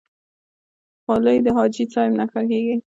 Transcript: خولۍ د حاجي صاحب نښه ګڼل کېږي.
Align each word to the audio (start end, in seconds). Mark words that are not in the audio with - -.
خولۍ 1.03 1.37
د 1.45 1.47
حاجي 1.55 1.83
صاحب 1.93 2.11
نښه 2.19 2.39
ګڼل 2.41 2.45
کېږي. 2.51 2.75